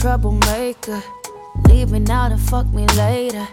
[0.00, 1.02] troublemaker.
[1.68, 3.46] Leave me now to fuck me later.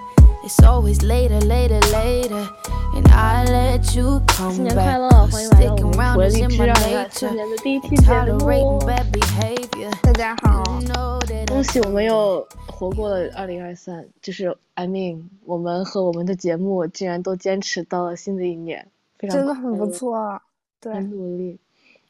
[0.46, 2.48] It's always later, later, later.
[2.96, 4.98] And I let you come 年快 back.
[4.98, 7.34] 乐欢迎来到 sticking 我们 around is in my 让大新 nature.
[7.34, 8.80] 年的第一期 And 节 tolerating 目。
[8.80, 9.92] bad behavior.
[10.02, 18.88] 大家好，You know that 恭喜我们又活过了二零二三，就是 I mean，我们和我们的节目竟然都坚持到了新的一年，
[19.20, 20.42] 非常真的很不错。
[20.80, 21.60] 对，很努力。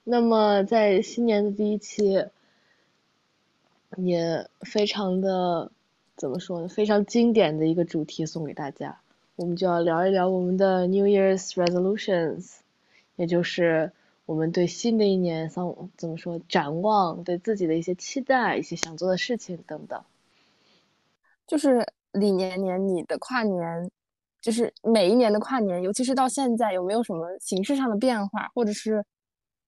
[0.03, 2.23] 那么在新年的第一期，
[3.95, 5.71] 也非常的
[6.15, 6.67] 怎么说呢？
[6.67, 8.99] 非常经典的一个主题送给大家，
[9.35, 12.57] 我们就要聊一聊我们的 New Year's resolutions，
[13.15, 13.91] 也就是
[14.25, 20.03] 我们对新的一年想怎么说展望，对自己的一些期待，一些想做的事情等等。
[21.47, 23.89] 就是李年年，你的跨年，
[24.41, 29.05] 就是每一年的跨年，尤其是到现在，有没有什么形式上的变化，或者是，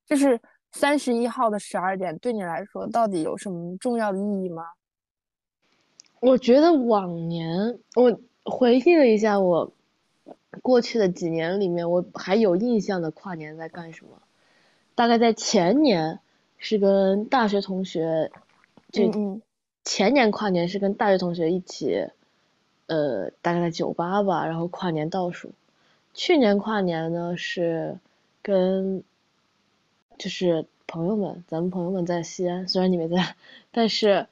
[0.06, 0.40] 就是
[0.72, 4.66] 三十一号的十二点，对你来说到底有什么重要的意义吗？
[6.20, 9.72] 我觉得往年我回忆了一下我
[10.62, 14.22] 过去的几年里面，我还有印象的跨年在干什么？
[14.95, 16.20] 大概在前年
[16.58, 18.31] 是跟大学同学，
[18.92, 19.40] 就
[19.86, 22.06] 前年跨年是跟大学同学一起，
[22.88, 25.52] 呃，大概在酒吧吧，然后跨年倒数。
[26.14, 27.97] 去年跨年呢是
[28.42, 29.03] 跟
[30.20, 33.36] 就是朋友们，咱们朋友们在西安，虽然你没在，
[33.72, 34.28] 但是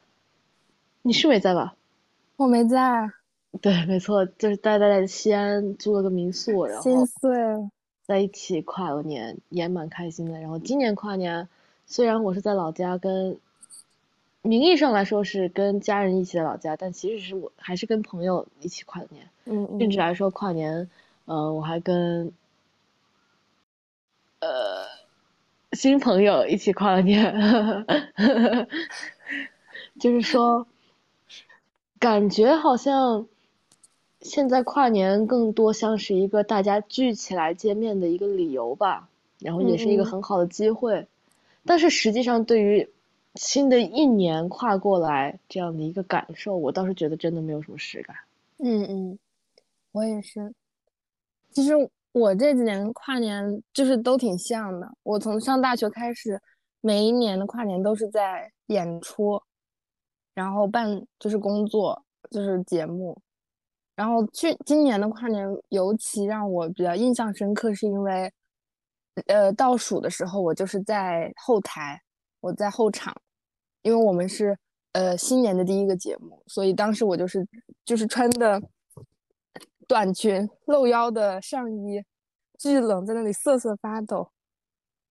[1.02, 1.76] 你是没在吧？
[2.36, 3.10] 我没在，
[3.62, 7.72] 对，没错，就是大家在西安租了个民宿，然后心后碎了。
[8.06, 10.40] 在一起跨了年，也蛮开心的。
[10.40, 11.50] 然后今年跨年，
[11.86, 13.38] 虽然我是在老家跟，
[14.42, 19.30] 名义上来说是跟家人一起在老家，但其实是我还是跟朋友一起跨的年。
[19.44, 20.90] 嗯嗯甚至来说跨年，
[21.26, 22.32] 呃，我还跟，
[24.40, 24.87] 呃，
[25.78, 27.32] 新朋友一起跨了年，
[30.00, 30.66] 就是说，
[32.00, 33.28] 感觉好像
[34.22, 41.06] 现在跨年更多像是一个大家聚起来见面的一个理由吧，然后也是一个很好的机会，
[41.64, 42.90] 但是实际上对于
[43.36, 48.16] 新的一年跨过来这样的一个感受，我倒是觉得真的没有什么实感。
[48.58, 49.20] 嗯嗯，
[49.92, 50.52] 我也是。
[51.52, 51.74] 其实
[52.18, 54.92] 我这几年跨年就是都挺像的。
[55.04, 56.42] 我从上大学开始，
[56.82, 59.42] 每一年的跨年都是在演出，
[60.34, 63.20] 然后办就是工作，就是节目。
[63.96, 68.32] 然后去今年的跨年尤其让我比较印象深刻，是因为，
[69.26, 72.00] 呃，倒数的时候我就是在后台，
[72.40, 73.16] 我在后场，
[73.82, 74.56] 因为我们是
[74.94, 77.48] 呃新年的第一个节目，所以当时我就是
[77.86, 78.62] 就是穿的
[79.88, 82.04] 短裙、露腰的上衣，
[82.60, 84.30] 巨冷，在那里瑟瑟发抖，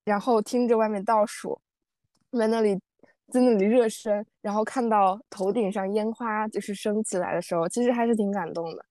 [0.05, 1.59] 然后听着外面倒数，
[2.33, 2.79] 在那里
[3.33, 8.85] 在那里热身，然后看到头顶上烟花就是升起来的时候，其实还是挺感动的。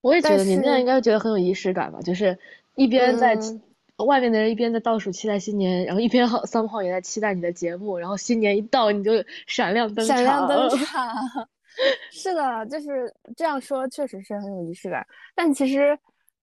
[0.00, 2.38] 我也觉得你那样应该觉得很有仪式感吧，就是
[2.74, 3.60] 一边在嗯
[4.06, 9.12] 外面的人一边在倒数期待新年，然后一边好 somehow 也在期待你的节目，然后新年一到你就
[9.46, 11.48] 闪亮登闪亮登 场。
[12.10, 15.06] 是的，就是这样说，确实是很有仪式感。
[15.34, 15.98] 但其实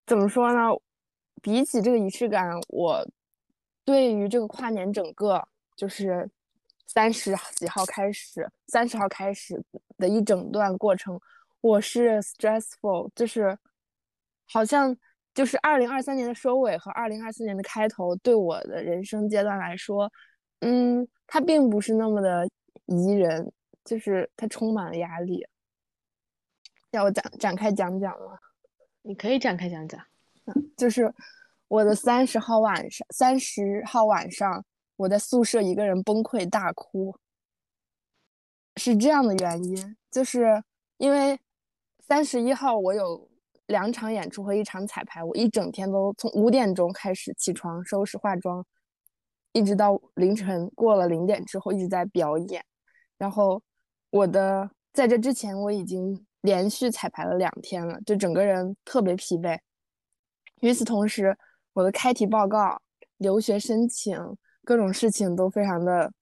[0.05, 0.69] 怎么说呢？
[1.41, 3.05] 比起这个仪式感，我
[3.83, 5.45] 对于这个跨年整个
[5.75, 6.29] 就是
[6.87, 9.61] 三十几号开始，三十号开始
[9.97, 11.19] 的一整段过程，
[11.59, 13.57] 我是 stressful，就是
[14.47, 14.95] 好像
[15.33, 20.09] 就是二零二三年的收尾和二零二四年的开头，对我的人生阶段来说，
[20.61, 22.47] 嗯，它并不是那么的
[22.85, 23.51] 宜人，
[23.83, 25.45] 就是它充满了压力。
[26.91, 28.37] 要我展展开讲讲吗？
[29.01, 29.99] 你可以展开讲讲。
[30.45, 31.13] 嗯就是
[31.67, 34.63] 我的三十号晚上，三十号晚上，
[34.95, 37.15] 我在宿舍一个人崩溃大哭，
[38.75, 40.63] 是这样的原因，就是
[40.97, 41.39] 因为
[41.99, 43.29] 三十一号我有
[43.67, 48.63] 两场演出和一场彩排，我一整天都从五点钟开始起床收拾化妆，
[49.53, 52.63] 一直到凌晨过了零点之后一直在表演，
[53.17, 53.61] 然后
[54.13, 59.59] 我的在这之前我已经连续彩排了两天了，就整个人特别疲惫。
[60.61, 61.35] 与此同时，
[61.73, 62.79] 我的开题报告、
[63.17, 64.15] 留学申请
[64.63, 66.13] 各种事情都非常的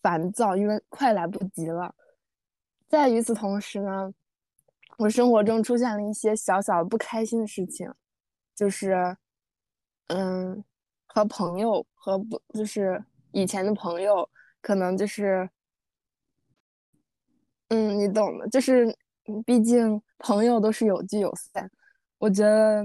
[0.00, 1.94] 烦躁，因为快来不及了。
[2.88, 4.10] 在与此同时呢，
[4.96, 7.92] 我生活中出现了一些小小不开心的事情，
[8.54, 9.14] 就是，
[10.06, 10.64] 嗯，
[11.08, 14.26] 和朋友和不就是以前的朋友，
[14.62, 15.50] 可能就是，
[17.68, 18.96] 嗯，你懂的，就是，
[19.44, 21.68] 毕竟朋友都是有聚有散，
[22.18, 22.84] 我觉得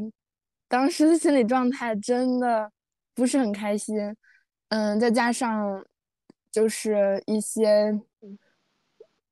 [0.68, 2.72] 当时的心理状态真的
[3.14, 3.96] 不是很开心，
[4.70, 5.86] 嗯，再加上
[6.52, 8.00] 就是一些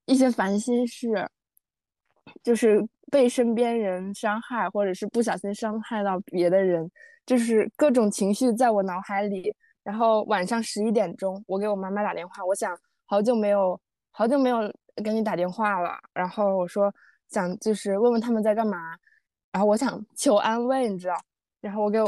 [0.05, 1.27] 一些烦心事，
[2.43, 6.89] 就是被身边人伤害，或者是不小心伤害到别的人，
[7.25, 9.55] 就是各种情绪在我脑海里。
[9.81, 13.79] 然后晚上十一点钟，我给我妈妈打电话，我想好久没有
[14.11, 16.93] 好久没有给你打电话了，然后我说
[17.29, 18.95] 想就是问问他们在干嘛，
[19.51, 21.15] 然后我想 求安慰，你知道，
[21.61, 21.99] 然后我给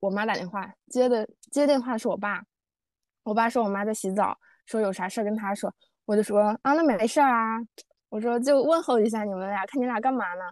[0.00, 2.42] 我妈打电话，接的接电话是我爸，
[3.24, 5.72] 我爸说我妈在洗澡，说有啥事跟他说，
[6.04, 7.58] 我就说啊那没事儿啊，
[8.08, 10.44] 我说就问候一下你们俩，看你俩干嘛呢，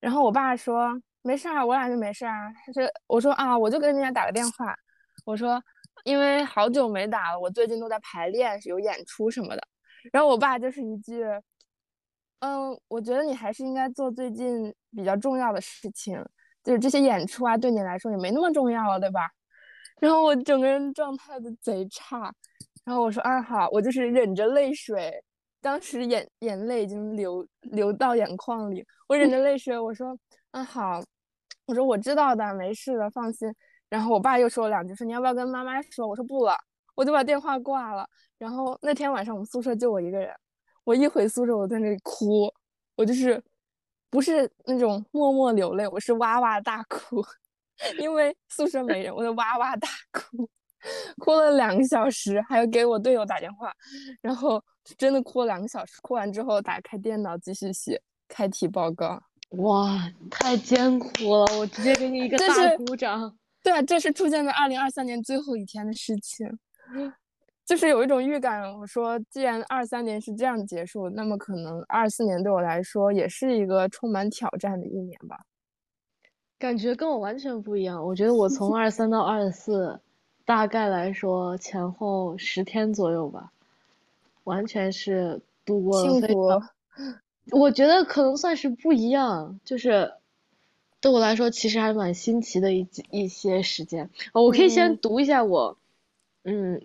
[0.00, 4.74] 然后我爸说没事啊，我俩就没事啊，他说我说啊我就跟人家打个电话，
[5.24, 5.62] 我说。
[6.04, 9.62] 因为好久没打了，我最近都在排练，有演出什么的。
[10.12, 11.22] 然后我爸就是一句
[12.40, 16.22] ：“嗯，我觉得你还是应该做最近比较重要的事情，
[16.64, 19.28] 就是这些演出啊，对你来说也没那么重要了，对吧？”
[20.00, 22.32] 然后我整个人状态都贼差。
[22.84, 25.12] 然后我说：“啊，好，我就是忍着泪水，
[25.60, 30.18] 当时眼眼泪已经流流到眼眶里，我忍着泪水，我说：
[30.52, 31.02] 啊，好，
[31.66, 33.52] 我说我知道的，没事的，放心。”
[33.90, 36.06] 然后我爸又说了两句，说你要不要跟妈妈说？
[36.08, 36.56] 我说不了，
[36.94, 38.08] 我就把电话挂了。
[38.40, 40.34] 然后那天晚上我们宿舍就我一个人，
[40.82, 42.50] 我一回宿舍我在那里哭，
[42.96, 43.38] 我就是
[44.08, 47.22] 不是那种默默流泪，我是哇哇大哭，
[48.00, 50.48] 因为宿舍没人，我就哇哇大哭，
[51.18, 53.70] 哭了两个小时，还要给我队友打电话，
[54.22, 54.62] 然后
[54.96, 56.00] 真的哭了两个小时。
[56.00, 59.22] 哭完之后打开电脑继续写开题报告。
[59.50, 63.36] 哇，太艰苦了，我直接给你一个大鼓掌。
[63.62, 66.48] 对啊，这是出现在二零二三年最后一天的事情，
[67.70, 68.76] 就是有一种预感。
[68.76, 75.38] 我说，既然二三年是这样结束，那么可能二四年对我来说也是一个充满挑战的一年吧。
[76.58, 78.04] 感觉跟我完全不一样。
[78.04, 80.00] 我觉得我从二三到二四，
[80.44, 83.52] 大概来说前后十天左右吧，
[84.42, 86.60] 完全是度过幸福。
[87.56, 90.12] 我觉得可能算是不一样，就是。
[91.00, 94.10] 对我来说，其实还蛮新奇的一一些时间。
[94.34, 95.78] 我可以先读一下我，
[96.42, 96.82] 嗯，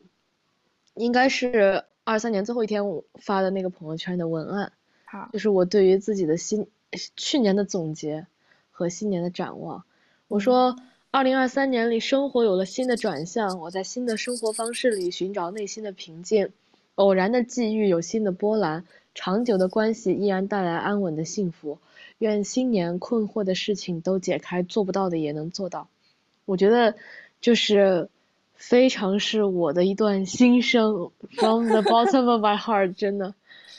[0.96, 4.72] 应该是二三年最后一天我发的那个朋友圈的文案。
[5.06, 6.68] 好，就是我对于自己的新
[7.16, 8.26] 去年的总结
[8.72, 9.84] 和新年的展望。
[10.28, 10.76] 我说，
[11.12, 16.50] 二零二三年里生活有了新的转向，我在新的生活方式里寻找内心的平静。
[16.96, 21.78] 偶然的际遇有新的波澜，长久的关系依然带来安稳的幸福。
[22.18, 25.90] 愿新年困惑的事情都解开，做不到的也能做到。
[26.46, 26.96] 我觉得
[27.42, 28.10] 就是
[28.56, 33.34] 非常是我的一段心声，from the bottom of my heart，真的。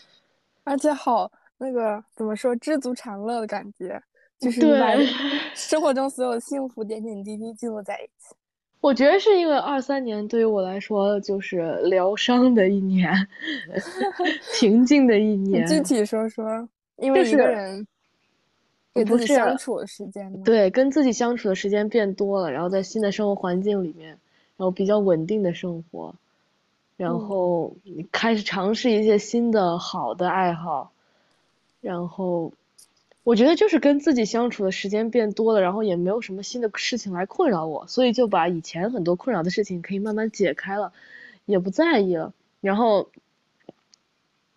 [0.64, 4.00] 而且好那个怎么说，知足常乐的感觉，
[4.38, 4.92] 就是把
[5.54, 8.34] 生活中所有幸福点点滴滴记录在一起。
[8.80, 13.12] 我觉得是因为二三年对于我来说就是疗伤的一年，
[14.60, 15.66] 平静的一年。
[15.66, 17.86] 具体说说，因为一个人。
[18.94, 24.18] 跟自己相处的时间对，跟自己相处的时间变多了，然后在新的生活环境里面，
[24.56, 26.14] 然后比较稳定的生活，
[26.96, 27.74] 然后
[28.12, 30.92] 开始尝试一些新的好的爱好，
[31.80, 32.52] 然后
[33.22, 40.92] 我觉得就是跟自己相处的时间变多了，然后也没有什么新的事情来困扰我，所以就把以前很多困扰的事情可以慢慢解开了，
[41.44, 43.10] 也不在意了，然后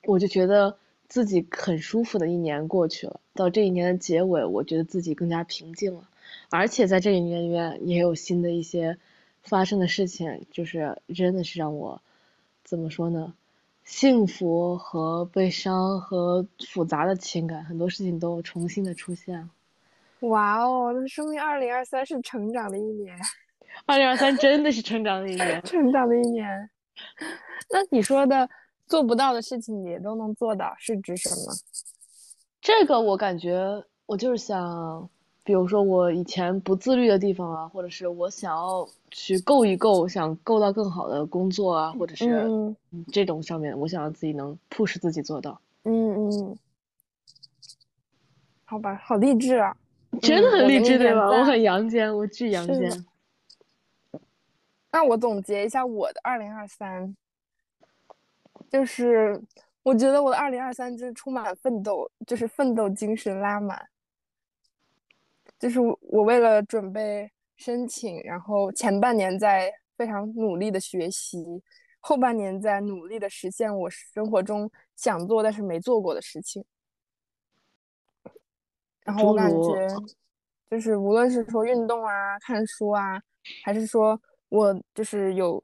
[0.06, 0.78] 我就觉得。
[1.10, 6.08] 自己很舒服的一年过去了，到这一年的结尾，我觉得自己更加平静了，
[6.52, 9.00] 而且在这一年里面也有新的一些
[9.44, 12.02] 发生的事情，就是真的是让我
[12.64, 13.34] 怎么说呢？
[13.84, 19.50] 幸福和悲伤和复杂的情感，很多事情都重新的出现了。
[20.28, 23.18] 哇哦，那说明二零二三是成长的一年。
[23.86, 25.62] 二零二三真的是成长的一年。
[25.66, 26.70] 成长的一年。
[27.70, 28.50] 那你说的。
[28.90, 31.54] 做不到的事情也都能做到，是指什么？
[32.60, 35.08] 这个我感觉，我就是想，
[35.50, 42.48] 比如说我以前不自律的地方啊，或者是我想要去够一够，想够到更好的工作啊，或者是
[43.12, 45.60] 这种上面，我想要自己能 push 自己做到。
[45.86, 46.56] 嗯嗯。
[48.64, 49.76] 好吧，好励志啊！
[50.22, 51.26] 真的很励志对吧？
[51.26, 53.06] 我很阳间，我巨阳间。
[54.92, 57.16] 那我总结一下我的二零二三。
[58.70, 59.42] 就是
[59.82, 63.84] 我觉得我的二零二三就是充满奋斗，就是奋斗精神拉满。
[65.60, 71.62] 就是我为了准备申请，然后前半年在非常努力的学习，
[72.00, 76.64] 后半年在努力的实现我生活中想做但是没做过的事情。
[79.04, 79.88] 然后我感觉，
[80.72, 83.22] 就是无论是说运动啊、看书啊，
[83.64, 85.62] 还是说我就是有，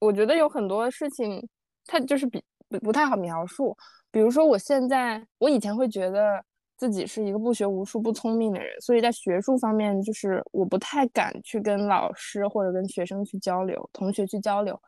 [0.00, 1.48] 我觉得有很多事情。
[1.86, 3.76] 它就是比不不太好描述，
[4.12, 6.44] 比如说我现在，我以前会觉得
[6.80, 14.80] 自己是一个不学无术、不聪明的人，所以在学术方面，就是我不太敢去跟老师或者跟学生去交流、同学去交流。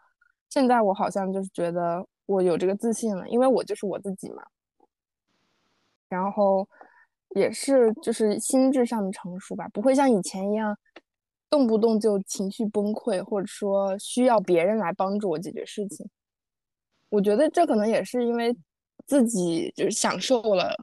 [0.49, 4.43] 现在我好像就是觉得我有这个自信了，因为我就是我自己嘛。
[6.09, 6.67] 然后
[7.35, 10.75] 也是就是心智上的成熟吧，不会像以前一样
[11.51, 16.09] 动不动就情绪崩溃，或者说需要别人来帮助我解决事情。
[17.11, 18.57] 我觉得这可能也是因为
[19.05, 20.75] 自己就是享受了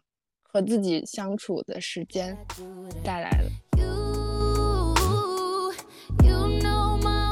[0.52, 2.38] 和自己相处的时间
[3.04, 3.50] 带来的。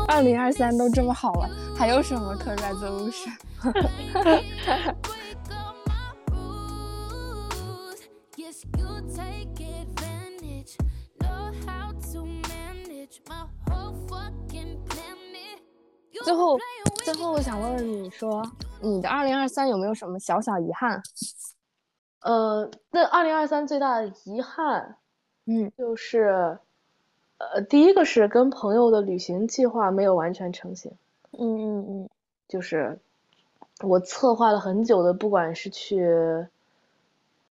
[0.08, 3.34] 二零二三都这么好了，还有什么可 resolution？
[16.24, 16.58] 最后，
[17.06, 18.44] 最后我想问问你说，
[18.82, 21.02] 你的二零二三有没有什么小小遗憾？
[22.28, 24.98] 呃，那二零二三最大的遗憾，
[25.46, 26.60] 嗯，就是。
[27.40, 30.92] 呃，第一个是跟朋友的旅行计划没有完全成型。
[31.34, 32.10] 嗯嗯嗯，
[32.48, 32.98] 就是
[33.82, 36.04] 我策划了很久的，不管是去，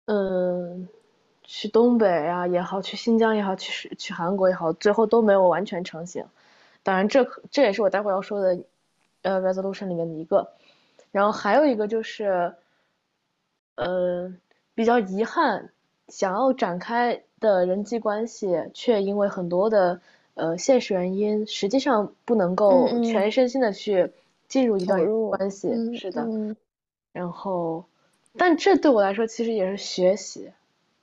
[0.06, 0.90] 嗯，
[1.44, 6.26] 去东北啊也好，去新疆也好，去去韩国也好，最后都没有完全成型。
[6.82, 8.60] 当然，这这也是我待会儿要说的，
[9.22, 10.54] 呃，resolution 里面的一个。
[11.12, 12.56] 然后还有一个就是，
[13.76, 14.34] 呃，
[14.78, 15.72] 比较遗憾，
[16.08, 17.24] 想要展开。
[17.40, 20.02] 的人际关系却因为很多的
[20.34, 24.12] 呃现实原因，实际上不能够全身心的去
[24.48, 26.26] 进入一段关系，是的。
[27.14, 27.86] 然后，
[28.38, 30.52] 但这对我来说其实也是学习。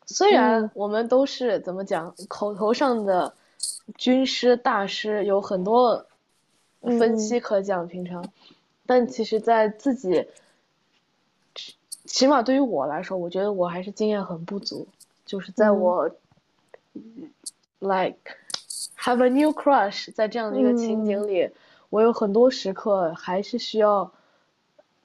[0.06, 3.32] 虽然我们都是怎么讲，口头上的
[3.96, 6.04] 军师大师，有很多
[6.80, 8.28] 分析可讲，平常，
[8.86, 10.26] 但其实在自己，
[12.04, 14.86] 起码对于我来说，我觉得我还是经验很不足，
[15.26, 16.10] 就是在我。
[17.80, 18.36] Like
[18.96, 21.50] have a new crush，在这样的一个情景里，
[21.90, 24.12] 我有很多时刻还是需要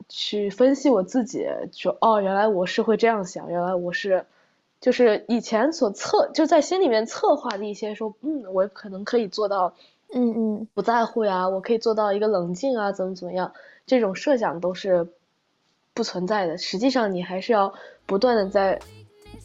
[0.08, 4.26] 去分析我自己，说哦，原来我是会这样想，原来我是
[4.80, 9.74] 就是以前所策就在心里面策划的一些说，嗯，我可能可以做到，
[10.14, 13.52] 嗯嗯，不在乎呀，我可以做到一个冷静啊，怎么怎么样，
[13.86, 15.10] 这种设想都是
[15.94, 16.58] 不存在的。
[16.58, 17.74] 实际上，你还是要
[18.06, 18.80] 不断的在。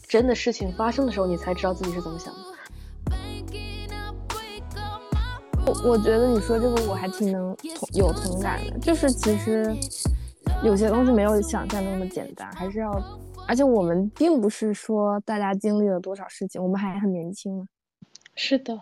[0.07, 2.39] 真的事情发生的时候，你才知道自己是怎么想的。
[5.65, 9.75] 我我觉得你说这个我还挺能同有同感的，就是其实
[10.63, 12.91] 有些东西没有想象那么简单，还是要，
[13.47, 17.65] 而且我们并不是说大家经历了多少事情，我们还很年轻嘛。
[18.35, 18.79] 是的，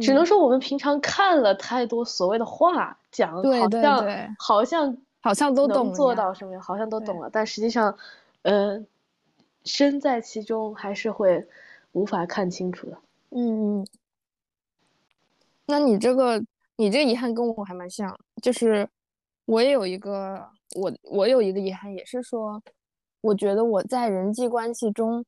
[0.00, 4.04] 只能说我们平常看了太多所谓的话讲，好像
[4.38, 4.96] 好像
[5.26, 7.96] 好像都懂做到什么，好像都懂了，但实际上，
[8.42, 8.86] 嗯。
[9.68, 11.44] 身在其中还是会
[11.90, 12.96] 无法看清楚的。
[13.30, 13.86] 嗯嗯，
[15.66, 16.40] 那你这个
[16.76, 18.88] 你这个遗憾跟我还蛮像，就是
[19.44, 22.62] 我也有一个我我有一个遗憾，也是说，
[23.22, 25.24] 我觉得我在人际关系中，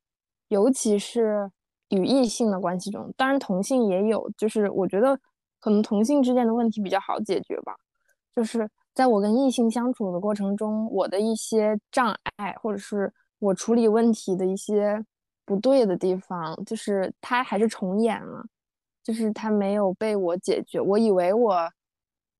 [0.46, 1.50] 尤其是
[1.88, 5.18] 与异性的关系中，当然同性也有，就是我觉得
[5.58, 7.74] 可能同性之间的问题比较好解决吧，
[8.36, 13.14] 就是在我跟异性相处的过程中，我的一些障碍或者是。
[13.38, 15.00] 我处理问题的一些
[15.44, 18.44] 不对的地方，就是他还是重演了，
[19.00, 20.80] 就是他没有被我解决。
[20.80, 21.70] 我以为我，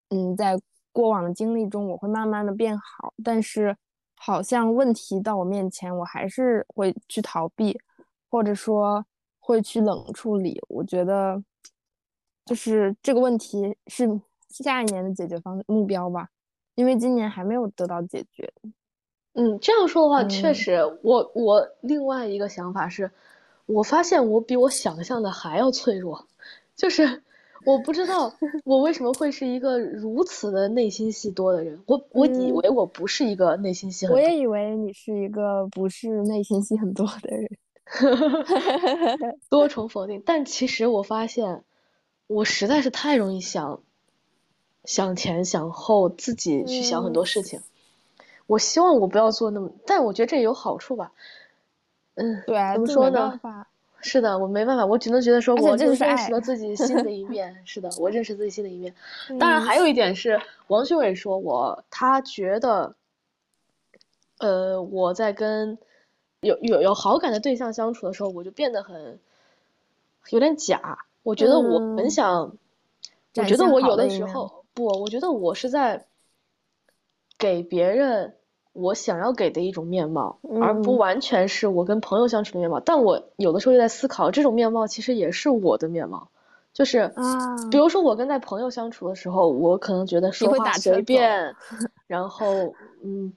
[0.09, 0.61] 嗯，在
[0.91, 3.77] 过往的经历中我会慢慢的变好，但是
[4.17, 7.79] 好像问题到我面前，我还是会去逃避，
[8.29, 9.07] 或者说
[9.38, 10.61] 会去冷处理。
[10.67, 11.41] 我觉得，
[12.45, 16.29] 就是这个问题是下一年的解决方目标吧，
[16.79, 18.49] 因为今年还没有得到解决。
[19.35, 23.11] 嗯，这样说的话，确实，我我另外一个想法是，
[23.67, 26.25] 我发现我比我想象的还要脆弱，
[26.77, 27.21] 就是
[27.67, 28.33] 我不知道
[28.65, 37.49] 我为什么会是一个如此的内心戏多的人，我我以为我不是一个内心戏很多，我也以为你是一个不是内心戏很多的人，
[39.51, 41.65] 多重否定，但其实我发现，
[42.29, 43.83] 我实在是太容易想，
[44.88, 47.61] 想前想后，自己去想很多事情。
[48.47, 51.12] 我希望我不要做那么，但我觉得这也有好处吧。
[52.14, 53.38] 嗯，对，怎么说呢？
[54.00, 57.54] 是的，我没办法，我只能觉得说，我认识了自己新的一 面。
[57.66, 58.95] 是的，我认识自己新的一面。
[59.38, 62.95] 当然，还有一点是，王学伟说我，他觉得，
[64.38, 65.76] 呃，我在跟
[66.40, 69.21] 有有有好感的对象相处的时候，我就变得很
[70.30, 71.00] 有点假。
[71.25, 72.57] 我觉得我很想，
[73.37, 76.07] 我觉得我有的时候不，我觉得我是在
[77.37, 78.35] 给别人。
[78.75, 82.79] 我想要给的一种面貌，而嗯不完全是我跟朋友相处的面貌。
[82.79, 86.29] 但我有的时候又在思考，这种面貌其实也是我的面貌，
[86.73, 91.57] 就是啊，比如说我跟在朋友相处的时候，我可能觉得说话会打车随便，
[92.07, 93.33] 然后嗯，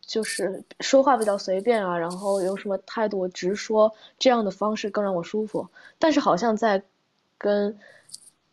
[0.00, 5.68] 就是说话比较随便啊，然后有什么态度我直说，这样的方式更让我舒服。
[6.00, 6.82] 但是好像在
[7.38, 7.78] 跟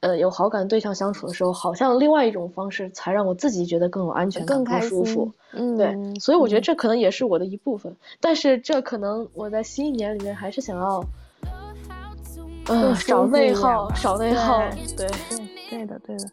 [0.01, 5.31] 呃有好感对象相处的时候，好像另外一种方式才让我自己觉得更有安全感、更开舒服。。
[5.51, 11.03] 嗯，对，所以我觉得嗯这可能也是我的一部分，但是这可能我在新一年里面还是想要，
[12.67, 14.59] 嗯、更少内耗，吧少内耗，
[14.95, 15.07] 对。
[15.69, 16.25] 对对的对的。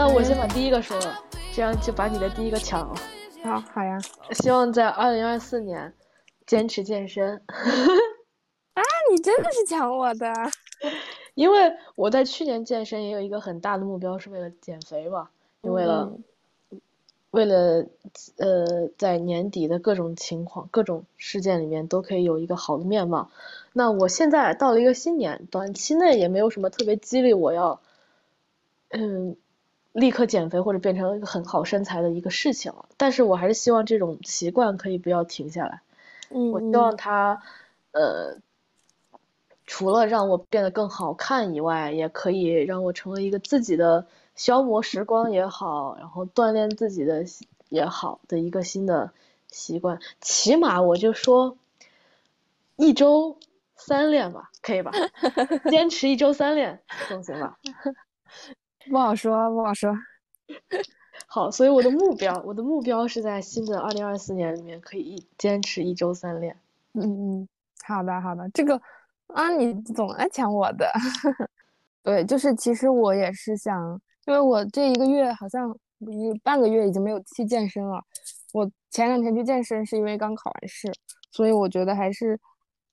[0.00, 1.14] 那我先把第一个说了，
[1.52, 2.94] 这样就把你的第一个抢了。
[3.44, 3.98] 好好呀，
[4.32, 5.92] 希望在二零二四年
[6.46, 7.34] 坚持健身，
[8.72, 10.32] 啊你真的是抢我的。
[11.34, 15.28] 因为我在去年健身也有一个很大的目标，是为了减肥嘛，
[15.62, 16.10] 就为了、
[17.30, 17.84] 为了
[18.38, 23.30] 呃在年底的各种情况、各种事件里面都可以有一个好的面貌。
[23.74, 27.82] 那我现在到了一个新年，短期内也没有什么特别激励我要
[28.88, 29.36] 嗯
[29.92, 35.82] 立刻减肥或者变成一个很好身材的一个事情了，但是我还是希望这种习惯可以不要停下来。
[36.30, 37.42] 嗯，我希望它，
[37.90, 38.38] 呃，
[39.66, 44.06] 除了让我变得更好看以外，也可以让我成为一个自己的
[44.36, 47.24] 消磨时光也好，然后锻炼自己的
[47.68, 49.10] 也好的一个新的
[49.50, 49.98] 习惯。
[50.20, 51.56] 起码我就说，
[52.76, 53.38] 一周
[53.74, 54.92] 三练吧，可以吧？
[55.68, 57.58] 坚持一周三练总行吧？
[58.88, 59.92] 不好说，不好说。
[61.26, 66.56] 好，所以我的目标，我的目标是在新的二零二四年里面可以一坚持一周三练。
[66.94, 67.02] 嗯
[67.42, 67.48] 嗯，
[67.84, 68.80] 好的好的，这个
[69.28, 70.90] 啊，你总爱抢我的。
[72.02, 78.02] 对，就是其实我也是想，因为我这一个月好像一半个月已经没有去健身了。
[78.52, 80.90] 我前两天去健身是因为刚考完试，
[81.30, 82.36] 所以我觉得还是，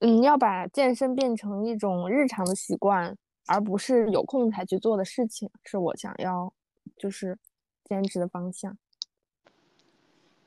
[0.02, 3.16] 嗯，要把健身变成一种日常的习惯，
[3.48, 6.54] 而不是有空才去做的事情，是我想要
[6.98, 7.38] 就是
[7.86, 8.78] 坚持的方向。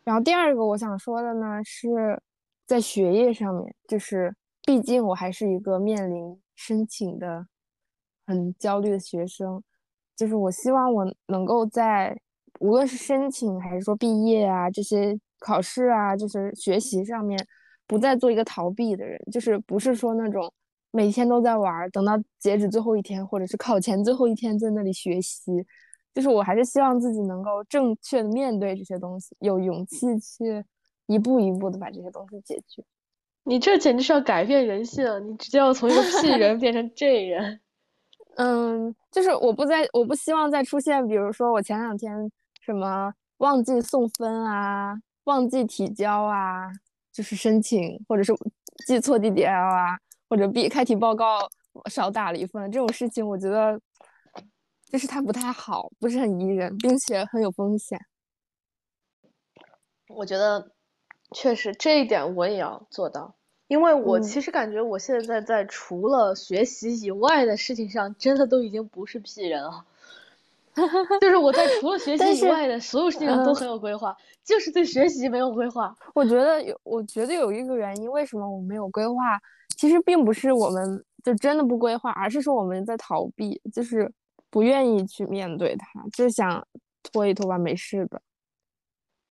[0.04, 2.20] 然后第二个我想说的呢，是
[2.66, 4.34] 在学业上面，就是
[4.64, 7.46] 毕竟我还是一个面临申请的
[8.26, 9.62] 很焦虑的学生，
[10.16, 12.18] 就是我希望我能够在
[12.60, 17.38] 无论是申请还是说毕业啊这些考试啊，就是学习上面，
[17.86, 20.52] 不再做一个逃避的人，就是不是说那种
[20.90, 25.66] 每天都在玩儿，等到截止最后一天或者是考前最后一天在那里学习。
[26.12, 30.64] 就是我还是希望自己能够正确的面对这些东西，有勇气去
[31.06, 32.82] 一步一步的把这些东西解决。
[33.44, 37.60] 你这简直是要改变人性啊，你直接要从一个 P 人变成 J 人。
[38.36, 42.12] 嗯，就是我不再，我不希望再出现，比如说我前两天
[42.60, 46.68] 什么忘记送分啊，忘记提交啊，
[47.12, 48.32] 就是申请，或者是
[48.84, 49.96] 记错 DDL 啊，
[50.30, 51.40] 或者 B 开题报告
[51.90, 53.78] 少打了一分，这种事情，我觉得
[54.88, 57.98] 就是它不太好，不是很宜人，并且很有风险。
[60.08, 60.70] 我觉得
[61.32, 63.34] 确实这一点我也要做到，
[63.66, 69.84] 因为我嗯其实感觉我现在在除了学习以外的事情上，真的都已经不是 P 人了。
[71.20, 75.96] 就是我在除了学习以外的所有事情上都嗯很有规划，就是对学习没有规划。
[76.14, 79.38] 我觉得有，我觉得有一个原因，为什么我没有规划，
[79.80, 84.12] 其实并不是我们就真的不规划，而是说我们在逃避，就是
[84.50, 86.62] 不愿意去面对它，就是想
[87.02, 88.20] 拖一拖吧，没事的。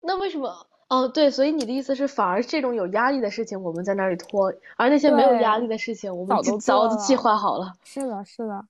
[0.01, 0.67] 那为什么？
[0.89, 7.75] 哦，对，所以你的意思是，反而这种有压力的事情我们在那里拖，而那些没有压力的事情，我们早就早做就计划好了。
[7.85, 8.67] 是的，是的，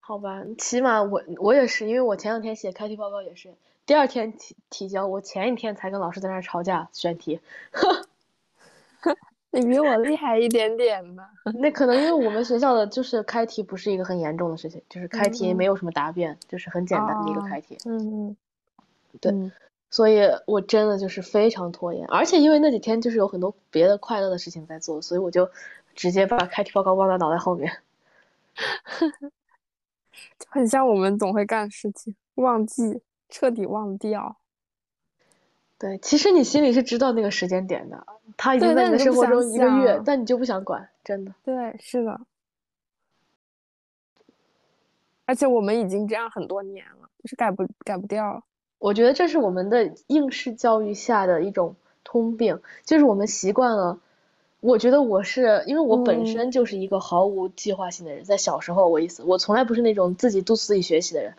[0.00, 3.54] 好吧，起码我我也是，因为我前两天写开题报告也是，
[3.86, 7.38] 第二天提提交，我前一天才跟老师在那儿吵架选题。
[9.52, 11.28] 你比我厉害一点点吧。
[11.58, 18.36] 那可能因为我们学校的就是开题不是一个很严重的事情，就是开题嗯没有什么答辩，就是很简单的一个哦开题，嗯嗯，
[19.20, 19.50] 对嗯
[19.90, 25.50] 所以我真的就是非常拖延，而且因为那几天就是有很多别的快乐的事情在做，所以我就
[25.96, 27.72] 直接把开题报告忘在脑袋后面。
[30.48, 34.36] 很像我们总会干的事情，忘记，彻底忘掉。
[35.80, 41.32] 对，其实你心里是知道那个时间点的，他已经对在你的生活中一个月，想但你就不想管，真的。
[41.42, 42.20] 对，是的。
[45.24, 48.44] 而且我们已经这样很多年了，就是改不改不掉。
[48.78, 53.98] 我觉得这是我们的应试教育下的一种通病，就是我们习惯了。
[54.60, 61.34] 我觉得我是因为我本嗯身就是一个毫无计划性的人，在小时候我意思，我从来不是那种自己督促自己学习的人。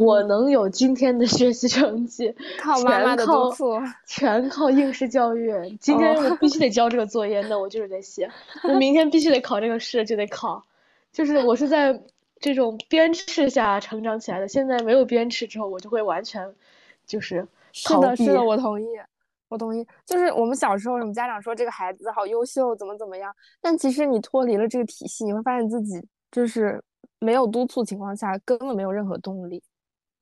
[0.00, 3.80] 我嗯能有今天的学习成绩， 靠妈妈的督全靠促。
[4.06, 5.52] 全靠应试教育。
[5.80, 8.26] 今天哦我必须得交这个作业，那我就是得写；
[8.62, 10.64] 我明天必须得考这个试，就得考。
[11.12, 12.00] 就是我是在
[12.40, 14.48] 这种鞭笞下成长起来的。
[14.48, 16.48] 现在没有鞭笞之后，我就会完全
[17.06, 18.86] 就是是的， 是的，我同意，
[19.52, 19.86] 我同意。
[20.06, 26.82] 就是我们小时候，我们家长说这个孩子好优秀，怎么怎么样，但其实你脱离了这个体系，你会发现自己就是
[27.18, 29.62] 没有督促情况下，根本没有任何动力。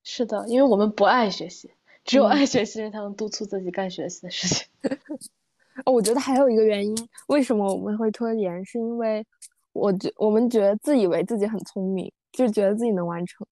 [0.03, 1.73] 是的，因为我们不爱学习，
[2.05, 4.66] 只有嗯爱学习的人才能督促自己干学习的事情。
[5.87, 9.25] 哦，我觉得还有一个原因，为什么我们会拖延，是因为
[9.73, 13.47] 我觉我们觉得自以为自己很聪明，就觉得自己能完成，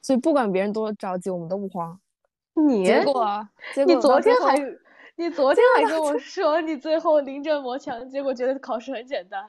[0.00, 2.00] 所以不管别人多着急，我们都不慌。
[2.66, 4.56] 你结果，结你昨天还
[5.16, 9.48] 你昨天还跟我说你最后临阵磨枪，结果觉得考试很简单。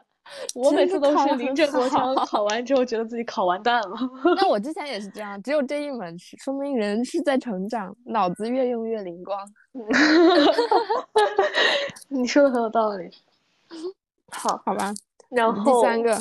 [0.54, 3.98] 我每次都是临阵磨枪，考完之后觉得自己考完蛋了。
[4.36, 9.40] 那我 之前也是这样，只有这一门是说明人是在成长，脑子越用越灵光。
[12.10, 13.10] 你说的很有道理。
[14.32, 14.94] 好，好吧，
[15.30, 16.16] 然后第三个，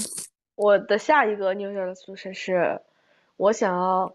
[0.54, 2.80] 我的下一个 New Year resolution 是，
[3.36, 4.14] 我想要，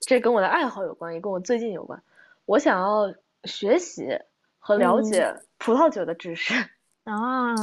[0.00, 2.02] 这跟我的爱好有关，也跟我最近有关。
[2.50, 4.18] 我想要学习
[4.58, 6.52] 和了嗯解葡萄酒的知识。
[7.04, 7.54] 啊，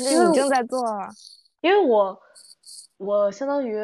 [0.00, 1.08] 因为你正在做了，
[1.60, 2.20] 因为我
[2.96, 3.78] 我相当于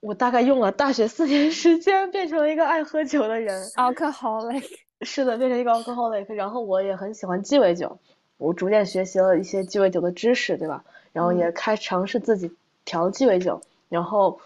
[0.00, 4.64] 我大概用了大学四年时间变成了一个爱喝酒的人，alcoholic，
[5.04, 7.98] 是的，变成一个 alcoholic，然后我也很喜欢鸡尾酒，
[8.38, 10.84] 我逐渐学习了一些鸡尾酒的知识，对吧？
[11.12, 13.60] 然后也开尝试自己调鸡尾酒，
[13.90, 14.40] 然后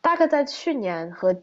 [0.00, 1.42] 大概在去年和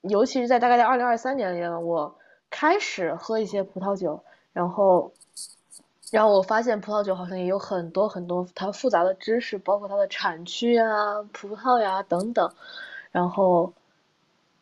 [0.00, 2.18] 尤其是在大概在二零二三年里呢，我
[2.52, 5.12] 开始喝一些葡萄酒，然后。
[6.12, 12.52] 然后我发现葡萄酒好像也有很多很多它复杂的知识，包括它的产区啊、葡萄呀等等。
[13.10, 13.72] 然后，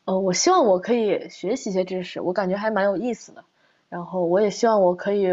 [0.04, 3.42] 呃，我希望我可以学习一些知识，我感觉还蛮有意思的。
[3.88, 5.26] 然后我也希望我可以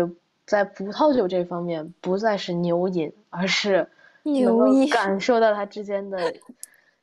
[0.48, 3.88] 在葡萄酒这方面不再是牛饮，而是
[4.24, 6.34] 能够牛饮感受到它之间的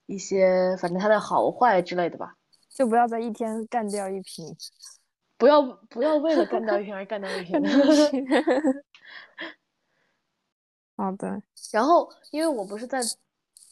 [0.07, 2.35] 一些，反正它的好坏之类的吧。
[2.69, 4.57] 就不要在一天干掉一瓶。
[5.37, 7.61] 不要不要为了干掉一瓶而干掉一 瓶。
[10.97, 11.43] 好的，
[11.73, 13.01] 然后，因为我不是在，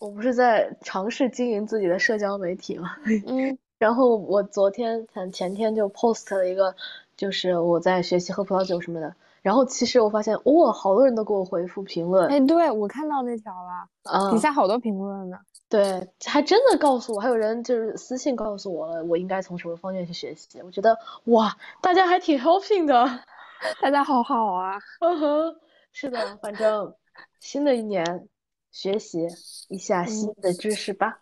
[0.01, 2.97] 我不是在尝试经营自己的社交媒体嘛，
[3.29, 6.75] 嗯， 然后我昨天前前天就 post 了一个，
[7.17, 9.15] 就是我在学习喝葡萄酒什么的。
[9.43, 15.37] 然后其实我发现，哇，好多人都给我回复评论，哎，对我看到那条了，啊底，下好多评论呢。
[15.69, 20.61] 对，还真的告诉我，还有人就是私信告诉我了，我应该从什么方面去学习。
[20.63, 22.95] 我觉得哇，大家还挺 helping 的，
[23.83, 25.57] 大家好好啊，嗯哼，
[25.91, 26.95] 是的，反正
[27.41, 28.29] 新的一年
[28.71, 29.27] 学习
[29.69, 31.21] 一下新的知识吧。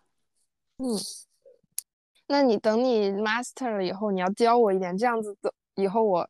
[0.78, 0.98] 嗯，
[2.26, 6.28] 那你等你 master 了以后，你要教我一点，这样子的以后我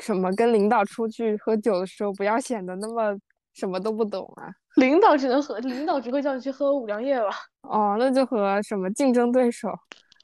[0.00, 3.16] 什么跟领导出去喝酒的时候，不要显得那么
[3.54, 4.48] 什么都不懂啊。
[4.76, 7.30] 领导只能喝，领导只会叫你去喝五粮液吧？
[7.62, 9.68] 哦，那就和什么竞争对手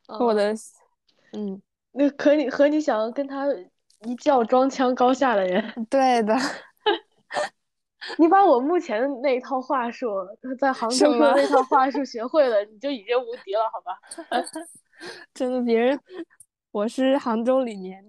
[0.06, 0.54] 和我嗯的，
[1.32, 1.62] 嗯，
[1.92, 3.46] 那和你和你想要跟他
[4.04, 6.34] 一较装腔高下的人，对的，
[8.18, 10.08] 你把我目前的那一套话术，
[10.60, 13.98] 在杭州说的么那套话术 学会了，你就已经无敌了，好吧？
[15.34, 15.98] 真的，别人
[16.70, 18.02] 我是杭州李年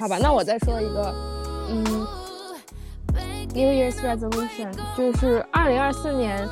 [0.00, 1.12] 好吧，那我再说一个，
[1.68, 1.84] 嗯
[3.48, 6.48] ，New Year's resolution 就是二零二四年，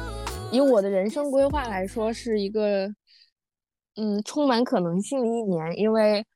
[0.51, 2.93] 以我的人生规划来说，是一个
[3.95, 6.27] 嗯充满可能性的一年，因为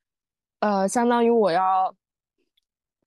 [0.60, 1.92] 呃，相当于我要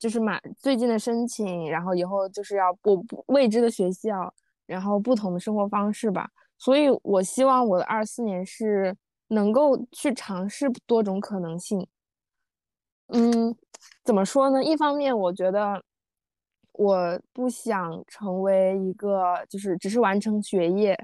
[0.04, 4.34] 就是满最近的申请，然后以后就是要我不未知的学校，
[4.66, 8.94] 然后不同的生活方式吧，所以我希望我的二四年是
[9.30, 11.88] 能够去尝试多种可能性。
[13.14, 13.56] 嗯，
[14.04, 14.62] 怎么说呢？
[14.62, 15.82] 一方面，我觉得
[16.74, 21.00] 我不想成为一个就是只是完成学业，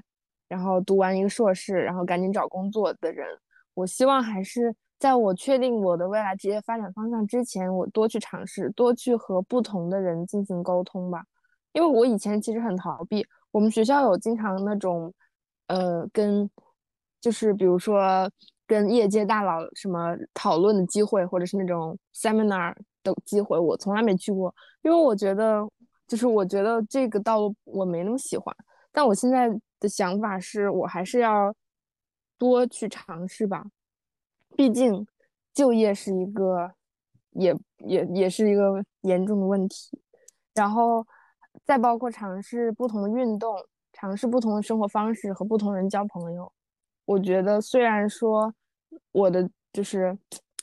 [0.46, 3.26] 然后读完一个硕士，然后赶紧找工作的人。
[3.72, 11.24] 我希望还是在我确定我的未来职业发展方向之前，我多去尝试，多去和不同的人进行沟通吧。
[11.72, 15.12] 因为我以前其实很逃避，我们学校有经常那种，
[15.68, 16.48] 呃，跟
[17.18, 18.30] 就是比如说
[18.66, 25.66] 跟业界大佬什么讨论的机会，或者是那种 seminar 的机会，我从来没去过，因为我觉得
[26.06, 28.54] 就是我觉得这个道路我没那么喜欢。
[28.92, 31.54] 但我现在的想法是我还是要
[32.36, 33.64] 多去尝试吧，
[34.60, 35.06] 毕竟
[35.54, 36.70] 就业是一个
[37.30, 39.98] 也也也是一个严重的问题，
[40.52, 41.02] 然后
[41.64, 43.56] 再包括尝试不同的运动，
[43.94, 46.52] 尝试不同的生活方式和不同人交朋友。
[47.06, 48.52] 我觉得虽然说
[49.12, 50.14] 我的就是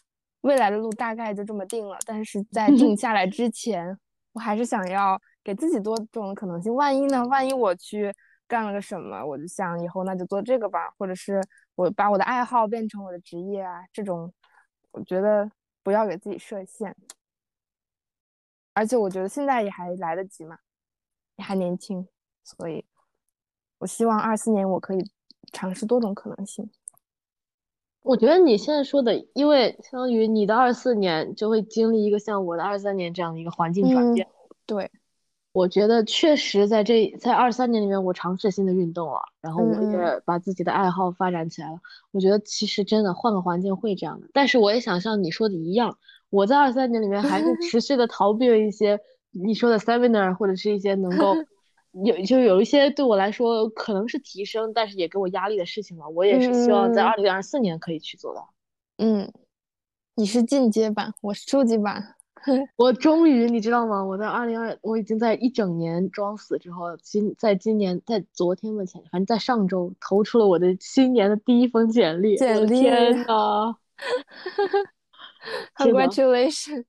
[0.41, 3.97] 未来的路大概就这么定了，但是在定下来之前，
[4.33, 6.71] 我还是想要给自己多种可能性。
[6.75, 7.25] 万一呢？
[7.25, 8.13] 万一我去
[8.47, 11.41] 干了个什么，我就想以后那就做这个吧，或者是
[11.77, 14.33] 我把我的爱好变成我的职业啊，这种
[14.89, 15.49] 我觉得
[15.83, 16.95] 不要给自己设限。
[18.73, 20.57] 而且我觉得现在也还来得及嘛，
[21.35, 22.07] 也还年轻，
[22.43, 22.83] 所以
[23.77, 25.11] 我希望二四年我可以
[25.53, 26.67] 尝试多种可能性。
[28.01, 34.27] 我觉得你现在说的，因为相当于你的二四年就会经历一个像我的二三年这样的一个环境转变。
[34.65, 34.89] 对，
[35.57, 41.79] 我觉得确实在这在二三年里面，我尝试新的运动了，然后我嗯也把自己的爱好发展起来了。
[42.11, 45.97] 我觉得其实真的换个环境会这样的，但是我也想像你说的一样，
[46.29, 48.99] 我在二三年里面还是 持续的逃避了一些
[49.31, 51.33] 你说的 seminar 或者是一些能够
[52.05, 56.07] 有就有一些对我来说可能是提升，但是也给我压力的事情嘛。
[56.09, 58.47] 我也是希望在嗯二零二四年可以去做到。
[58.97, 59.33] 嗯，
[60.13, 62.13] 你是进阶版，我是初级版。
[62.77, 64.03] 我终于，你知道吗？
[64.03, 72.37] 我在二零二，我已经在一整年装死之后，今在今年，在昨天的前，反正在上周投出了我的新年的第一封简历。
[72.67, 73.75] 天呐！
[75.77, 76.85] 是的 Congratulations！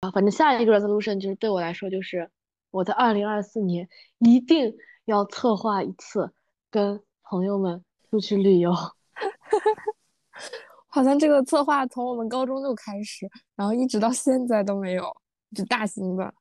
[0.00, 2.30] 啊，反正下一个 resolution 就是对我来说，就是
[2.70, 4.74] 我在二零二四年一定
[5.04, 6.32] 要策划一次
[6.70, 8.72] 跟朋友们出去旅游。
[10.94, 13.26] 好像这个策划从我们高中就开始，
[13.56, 15.04] 然后一直到现在都没有，
[15.56, 16.34] 就大型的。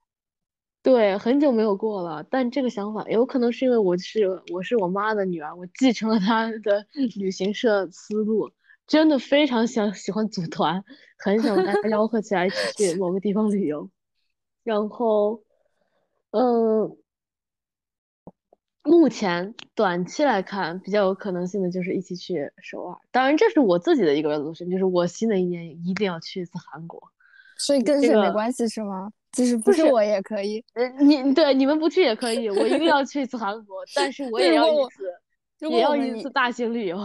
[0.83, 6.85] 对，很久没有过了，但这个想法有可能是因为我是我是我妈的女儿，我继承了她的
[7.17, 8.51] 旅行社思路，
[8.85, 10.83] 真的非常想喜欢组团，
[11.17, 13.89] 很想大家 吆喝起来一起去某个地方旅游。
[14.63, 15.41] 然后，
[16.31, 16.97] 嗯，
[18.83, 27.01] 目前短期来看比较有可能性的就是一起去首尔，当然这是我自己的一个 resolution，就是我新的一年一定要去一次韩国。
[27.57, 29.11] 所以跟谁没关系是吗？
[29.31, 30.63] 就是不是是我也可以。
[30.73, 35.03] 呃，你对你们不去也可以，我一定要去一次韩国，但是我也要一次，
[35.59, 36.97] 如也要一次大型旅游。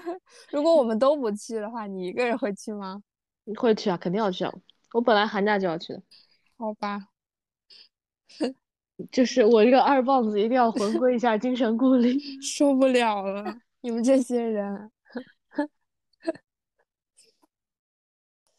[0.50, 3.02] 如果我们都不去的话，你一个人会去吗？
[3.56, 4.52] 会去啊，肯定要去啊！
[4.92, 6.02] 我本来寒假就要去的，
[6.56, 7.08] 好吧，
[9.10, 12.18] 就是我这个二棒子一定要回归一下精神顾里。
[12.42, 14.90] 受不了了，你们这些人。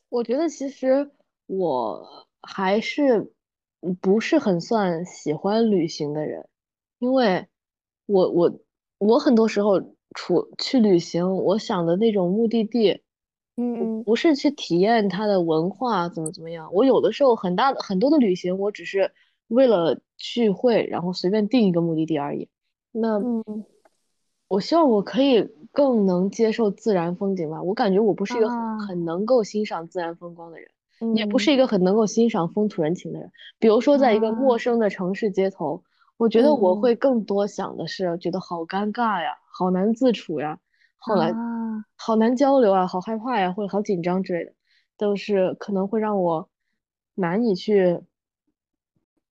[0.10, 1.12] 我觉得其实
[1.46, 3.32] 我还是
[3.82, 6.48] 嗯不是很算喜欢旅行的人，
[7.00, 7.48] 因为
[8.06, 8.60] 我我
[8.98, 9.80] 我很多时候
[10.16, 13.02] 出去旅行，我想的那种目的地。
[13.62, 19.12] 嗯嗯不是去体验它的文化怎么怎么样，我有的时候很大的很多的旅行，我只是
[19.50, 22.48] 为了聚会，然后随便定一个目的地而已。
[22.92, 23.44] 那嗯
[24.48, 27.62] 我希望我可以更能接受自然风景吧。
[27.62, 30.68] 我感觉我不是一个很啊很能够欣赏自然风光的人，
[31.02, 33.32] 嗯，也不是一个很能够欣赏风土人情的人。
[33.60, 35.84] 比如说，在一个陌啊生的城市街头，
[36.18, 40.60] 我觉得我嗯会更多想的是，觉得好尴尬呀，好难自处呀，
[40.98, 44.54] 好难啊，好难交流啊，好害怕呀，或者好紧张之类的，
[44.98, 46.50] 都是可能会让我
[47.14, 48.02] 难以去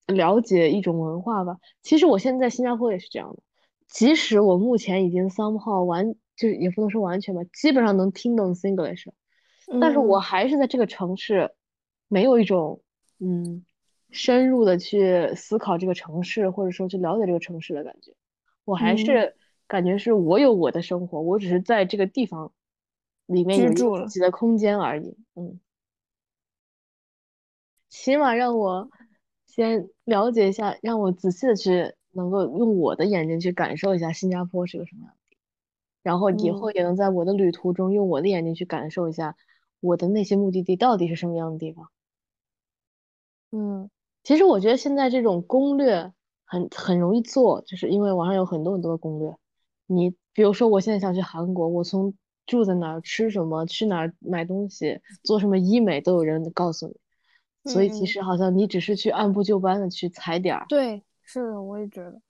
[0.09, 1.57] 了解一种文化吧。
[1.83, 3.42] 其实我现在在新加坡也是这样的，
[3.87, 9.11] 即使我目前已经 somehow 完，就是也不能说完全吧，基本上能听懂 Singlish，
[9.81, 11.55] 但是我嗯还是在这个城市
[12.09, 12.83] 没有一种
[13.18, 13.64] 嗯
[14.11, 18.14] 深入的去思考这个城市，或者说去了解这个城市的感觉。
[18.64, 19.35] 我还嗯是
[19.66, 22.53] 感觉是我有我的生活，我只是在这个地方
[23.27, 25.16] 里面居住了自己的空间而已。
[25.35, 25.61] 嗯，
[27.88, 28.90] 起码让我
[29.59, 35.42] 先了解一下，让我仔细的去能够用我的眼睛去感受一下新加坡是个什么样的地方，
[36.05, 39.35] 然后以后嗯也能在我的旅途中用我的眼睛去感受一下
[39.81, 41.88] 我的那些目的地到底是什么样的地方。
[43.51, 43.90] 嗯
[44.23, 46.12] 其实我觉得现在这种攻略
[46.44, 49.35] 很很容易做，就是因为网上有很多很多的攻略。
[49.87, 52.14] 你比如说，我现在想去韩国，我从
[52.47, 56.94] 住在哪儿、吃什么、去哪儿买东西、做什么医美，都有人告诉你。
[57.64, 62.21] 所以其嗯实好像你只是去按部就班的去踩点儿，对，是的，我也觉得。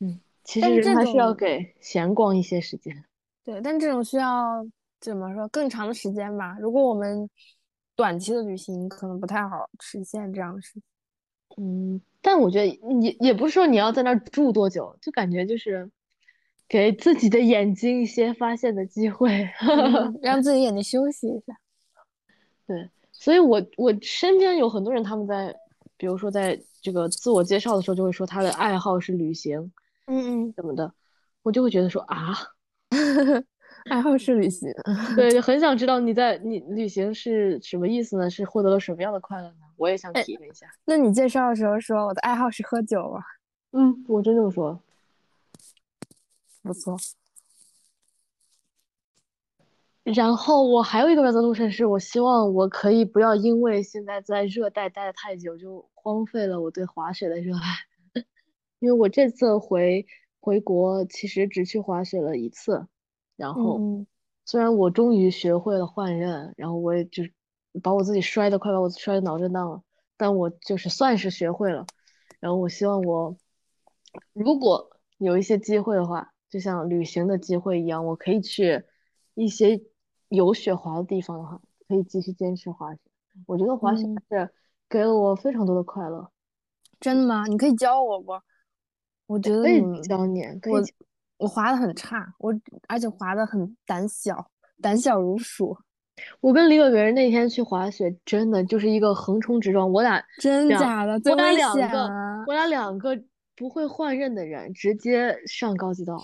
[0.00, 3.04] 嗯，其实人还是要给闲逛一些时间。
[3.44, 4.64] 对，但这种需要
[5.00, 6.56] 怎么说更长的时间吧。
[6.60, 7.28] 如果我们
[7.96, 10.82] 短期的旅行可能不太好实现这样的事情。
[11.58, 12.66] 嗯，但我觉得
[13.02, 15.90] 也也不是说你要在那儿住多久，就感觉就是
[16.68, 19.50] 给自己的眼睛一些发现的机会。
[19.60, 21.58] 嗯 让自己眼睛休息一下。
[22.66, 22.88] 对，
[23.20, 25.54] 所以我我身边有很多人，他们在
[25.98, 29.70] 比如说在这个自我介绍的时候，就会说他的爱好是旅行
[30.06, 30.90] 嗯嗯，怎么的，
[31.42, 32.34] 我就会觉得说啊，
[32.88, 33.44] 嗯，
[33.90, 34.72] 爱好是旅行。
[35.14, 38.30] 对，就很想知道你在你旅行是什么意思呢？
[38.30, 39.66] 是获得了什么样的快乐呢？
[39.76, 40.66] 我也想哎体验一下。
[40.86, 43.22] 那你介绍的时候说我的爱好是喝酒啊，
[43.72, 44.80] 嗯，我真这么说。
[46.62, 46.96] 不错。
[50.02, 58.22] 然后我还有一个原则路程是，我希望我可以不要因为现在在热带待的太久，就荒废了我对滑雪的热爱。
[58.80, 60.06] 因为我这次回
[60.40, 62.86] 回国，其实只去滑雪了一次，
[63.36, 64.06] 然后嗯
[64.46, 67.22] 虽然我终于学会了换刃，然后我也就
[67.82, 69.82] 把我自己摔的快把我摔得脑震荡了，
[70.16, 71.86] 但我就是算是学会了。
[72.40, 73.36] 然后我希望我
[74.32, 78.82] 如果有一些机会的话，就像旅行的机会一样，我可以去
[79.34, 79.80] 一些
[80.30, 83.00] 有雪滑的地方的话，可以继续坚持滑雪。
[83.46, 84.50] 我觉得滑雪嗯是
[84.88, 86.28] 给了我非常多的快乐。
[86.98, 87.44] 真的吗？
[87.46, 88.32] 你可以教我不？
[89.26, 90.82] 我觉得可以你教你，可以我
[91.38, 92.52] 我滑的很差，我
[92.88, 94.50] 而且滑的很胆小，
[94.82, 95.76] 胆小如鼠。
[96.40, 99.90] 我跟李伟别人那天去滑雪，真的就是一个横冲直撞。
[99.90, 101.12] 我俩两真假的？
[101.24, 102.44] 我俩两个啊！
[102.46, 103.18] 我俩两个
[103.56, 106.22] 不会换刃的人，直接上高级道了。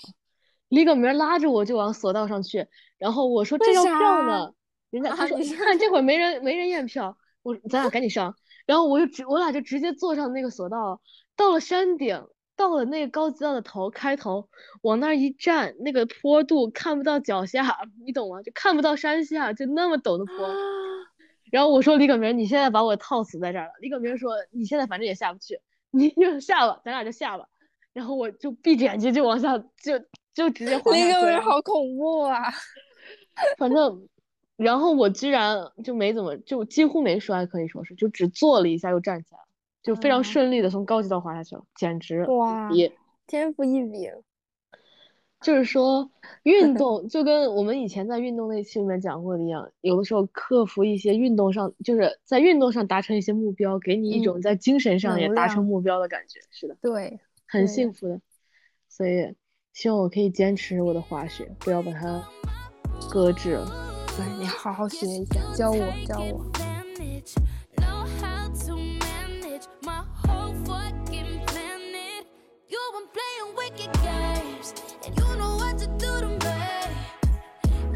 [0.69, 4.53] 李耿明拉着我就往索道上去，然后我说这要票呢，
[4.89, 11.01] 人家他说啊你看这会儿没人没人验票，我咱俩赶紧上，然后我就直我俩就直接坐上那个索道，
[11.35, 14.49] 到了山顶，到了那个高级道的头开头，
[14.81, 18.41] 往那儿一站，那个坡度看不到脚下，你懂吗？
[18.41, 20.53] 就看不到山下，就那么陡的坡。
[21.49, 23.71] 然后我说李耿明，你现在把我套死在这儿了。
[23.79, 27.45] 李耿明说你现在反正也下不去，你就下吧，咱俩就下吧。
[27.93, 29.97] 然后我就闭着眼睛就往下，就
[30.37, 31.31] 就直接 滑那个下去了。
[31.31, 32.41] 人好恐怖啊！
[33.57, 34.07] 反正，
[34.55, 39.45] 然后我居然就没怎么，就几乎没摔，可以说是，就只坐了一下又站起来了，
[39.81, 42.69] 就非常啊顺利的从高级道滑下去了，简直哇。
[43.25, 44.11] 天赋异禀。
[45.39, 46.09] 就是说，
[46.41, 56.39] 运 动就跟我们以前在运动那期里面讲过的一样，有的时候克服一些运动上，就是在运动上达成一些目标，给你一嗯种在精神上也达成目标的感觉。
[56.49, 58.19] 是的，对，很幸福的。
[58.89, 59.35] 所以
[59.77, 62.19] 希望我可以坚持我的滑雪，不要把它
[63.11, 63.71] 搁置了。
[64.07, 66.43] 对你好好学一下，教我教我。
[66.55, 67.35] Manage,
[67.75, 72.25] know how to manage my whole fucking planet.
[72.67, 74.73] You've been playing wicked games,
[75.05, 76.49] and you know what to do to me.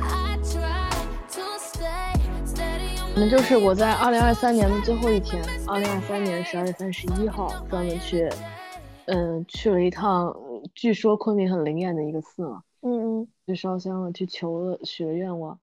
[0.03, 0.91] I try
[1.31, 2.13] to stay
[2.45, 8.29] steady on 可能就是我在二零二三年的最后一天，二零二三年十二月三十一号专门去，
[9.05, 15.59] 嗯，去了一趟，嗯据说昆明很灵验的一个寺嘛，嗯嗯去烧香了，去求了许了愿望。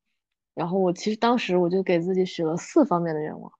[0.54, 3.52] 然后我其实当时我就给自己许了四方面的愿望，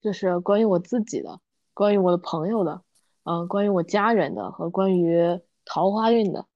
[0.00, 1.40] 就是关于我自己的，
[1.74, 2.82] 关于我的朋友的，
[3.24, 6.46] 嗯、关于我家人的和关于桃花运的。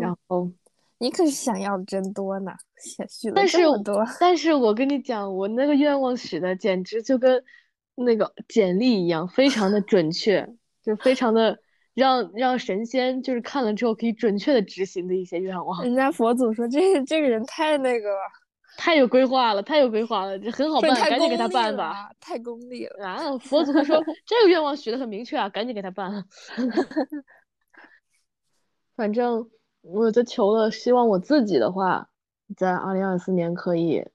[0.00, 0.50] 然嗯，后，
[0.98, 2.52] 你可是想要的真多呢，
[2.82, 4.04] 许许了但是这么多。
[4.18, 7.42] 但是我跟你讲，我那个愿望许的简直就跟
[7.94, 11.58] 那个简历一样，非常的准确，就非常的
[11.96, 18.20] 让让神仙就是看了之后可以准确的执行的一些愿望，人家佛祖说这这个人太那个了，
[18.76, 21.86] 太有规划了，太有规划了，这很好办，赶紧给他办吧。
[21.86, 23.06] 啊，太功利了。
[23.06, 26.22] 啊，佛祖会说 这个愿望许的很明确啊，赶紧给他办。
[28.94, 29.48] 反正
[29.80, 32.10] 我就求了，希望我自己的话，
[32.58, 34.06] 在二零二四年可以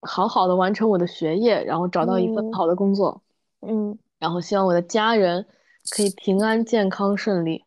[0.00, 3.22] 好好的完成我的学业，然后找到一份嗯好的工作，
[3.60, 5.46] 嗯然后希望我的家人
[5.90, 7.64] 可以平安、健康、顺利，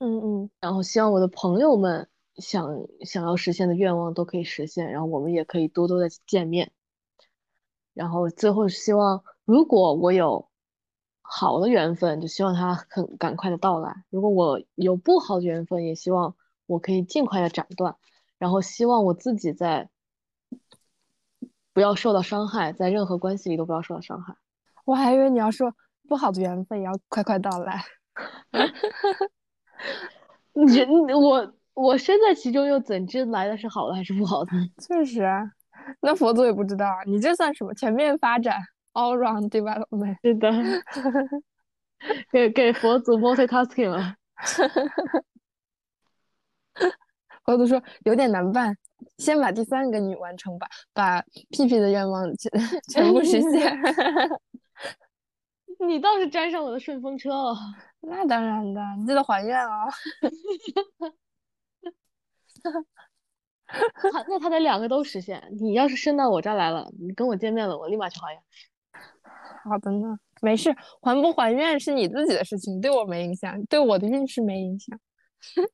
[0.00, 6.72] 嗯嗯然后希望我的朋友们想想要实现的愿望都可以实现，然后我们也可以多多的见面。
[7.92, 10.48] 然后最后希望，如果我有
[11.22, 16.34] 好的缘分，就希望它很赶快的到来；如果我有不好的缘分，也希望
[16.66, 17.96] 我可以尽快的斩断。
[18.36, 19.88] 然后希望我自己在
[21.72, 24.34] 不要受到伤害，在任何关系里都不要受到伤害。
[24.84, 25.74] 我还以为你要说
[26.08, 27.82] 不好的缘分也要快快到来。
[30.52, 34.52] 你我我身在其中，又怎知来的是好的还是不好的？
[34.78, 35.42] 确实啊，
[36.00, 38.60] 那佛祖也不知道啊，你这算什么全面发展
[38.92, 40.16] （all round development）？
[40.22, 40.52] 是的，
[42.30, 44.14] 给给佛祖 multitasking 了。
[47.44, 48.74] 佛祖说有点难办，
[49.18, 52.50] 先把第三个你完成吧，把屁屁的愿望全
[52.88, 53.78] 全部实现。
[55.94, 57.54] 你倒是沾上我的顺风车了。
[58.02, 59.86] 那当然的，你记得还愿哦。
[63.66, 65.40] 他那他得两个都实现。
[65.60, 68.42] 你要是升到我这儿来了，你跟我见面了，我立马去还愿。
[69.62, 74.98] 好的呢，没事，还不还愿是你自己的事情，对我没影响，对我的运势没影响。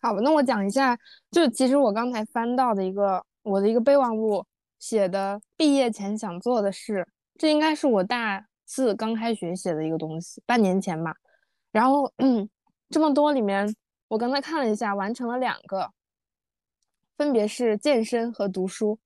[0.00, 0.96] 好吧，那我讲一下，
[1.32, 4.46] 就其实我刚才翻到的一个我的一个备忘录
[4.78, 7.04] 写的毕业前想做的事，
[7.36, 11.16] 这应该是我大四刚开学写的一个东西，半年前吧。
[11.72, 12.48] 然后嗯
[12.90, 13.74] 这么多里面，
[14.08, 15.92] 我刚才看了一下，完成了两个，
[17.16, 18.98] 分别是健身和读书，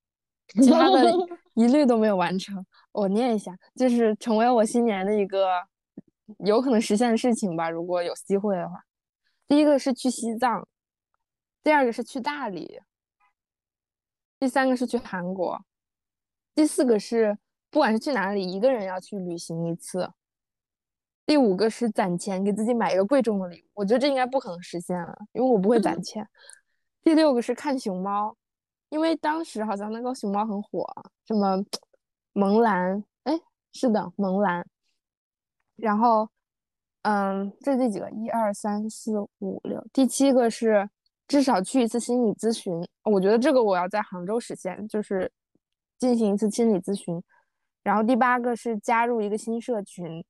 [0.49, 1.13] 其他的
[1.55, 2.65] 一律都没有完成。
[2.93, 5.49] 我念一下，就是成为我新年的一个
[6.39, 8.85] 有可能实现的事情吧，如果有机会的话。
[9.49, 10.69] 第一个是去西藏，
[11.63, 12.81] 第二个是去大理，
[14.39, 15.65] 第三个是去韩国，
[16.55, 17.37] 第四个是
[17.71, 20.11] 不管是去哪里，一个人要去旅行一次。
[21.25, 26.27] 第五个是攒钱给自己买一个贵重的礼物，我觉得这应该不可能实现了，因为我不会攒钱。
[27.03, 28.37] 第六个是看熊猫，
[28.89, 30.87] 因为当时好像那个熊猫很火，
[31.27, 31.65] 什么
[32.33, 33.41] 萌兰，哎，
[33.73, 34.67] 是的，萌兰。
[35.77, 36.29] 然后。
[37.03, 38.11] 嗯，这第几个？
[38.11, 40.87] 一二三四五六，第七个是
[41.27, 42.75] 至少去一次心理咨询。
[43.05, 45.33] 我觉得这个我要在杭州实现，就是
[45.99, 47.19] 进行一次心理咨询。
[47.83, 50.25] 然后第八个是加入一个新社群，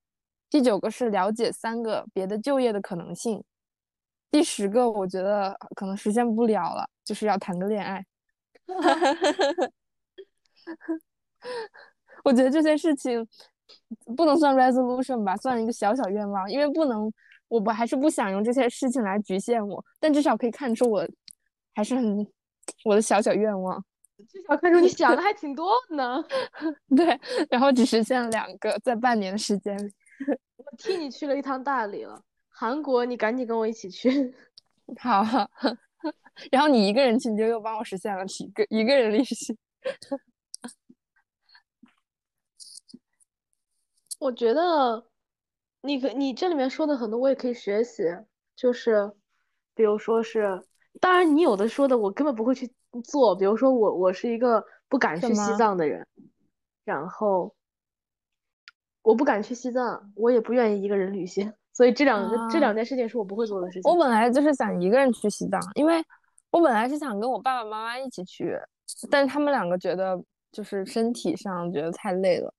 [0.48, 3.42] 第九个是了解三个别的就业的可能性。
[4.30, 8.04] 第十个我觉得可能实现不了了，就是要谈个恋爱。
[12.24, 13.26] 我觉得这些事情。
[14.16, 17.08] 不能算 resolution 吧，算一个小小愿望，因为不能，
[17.46, 21.08] 我不还是不想用这些事情来局限我，但至少可以看出我
[21.72, 22.26] 还是很
[22.84, 23.80] 我的小小愿望，
[24.26, 26.24] 至少看出你想的还挺多呢。
[26.96, 27.18] 对，
[27.50, 29.92] 然后只实现了两个，在半年的时间里，
[30.56, 34.34] 我替你去了一趟大理了，韩国你赶紧跟我一起去。
[34.98, 35.22] 好，
[36.50, 39.56] 然后你一个人去，你就又帮我实现了一个一个人旅行。
[44.18, 45.06] 我觉得，
[45.82, 48.02] 你可你这里面说的很多我也可以学习，
[48.54, 49.10] 就是，
[49.74, 50.62] 比如说是，
[51.00, 52.70] 当然你有的说的我根本不会去
[53.04, 56.06] 做，比如说我我是一个不敢去西藏的人，
[56.84, 57.54] 然后，
[59.02, 63.90] 我不敢去西藏，我也不愿意一个人旅行，所以这两个这两件事情是我不会做的事情。
[63.90, 66.02] 我本来就是想一个人去西藏，因为
[66.50, 68.58] 我本来是想跟我爸爸妈妈一起去，
[69.10, 70.20] 但是他们两个觉得
[70.50, 72.52] 就是身体上觉得太累了。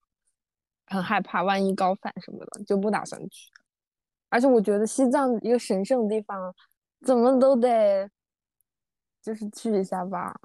[0.88, 3.50] 很害怕，万一高反什么的，就不打算去。
[4.28, 6.54] 而且我觉得西藏一个神圣的地方，
[7.06, 8.10] 怎么都得
[9.22, 10.36] 就是去一下吧。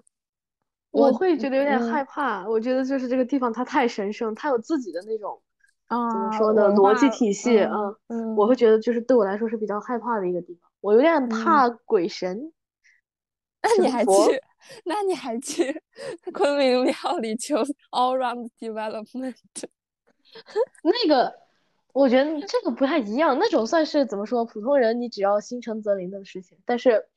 [0.91, 5.41] 我会觉得有点害怕，我觉得就是这个地方它太神圣，它有自己的那种
[5.87, 7.73] 啊怎么说呢逻辑体系啊。
[8.09, 10.71] 嗯，我会觉得就是对我来说是比较害怕的一个地方。
[10.81, 12.53] 我有点怕鬼神。
[13.63, 14.11] 那你还去？
[14.85, 15.83] 那你还去
[16.33, 17.57] 昆明料理求
[17.91, 19.35] all round development？
[20.83, 21.35] 那个，
[21.93, 23.37] 我觉得这个不太一样。
[23.39, 24.45] 那种算是怎么说？
[24.45, 26.57] 普通人你只要心诚则灵的事情。
[26.65, 27.09] 但是，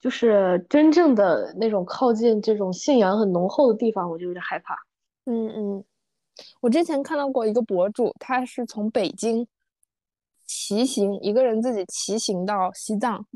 [0.00, 4.74] 就是真正的那种靠近这种信仰很浓厚的地方，我就有点害怕。
[5.26, 5.84] 嗯嗯，
[6.60, 9.46] 我之前看到过一个博主，他是从北京
[10.46, 13.26] 骑行，一个人自己骑行到西藏，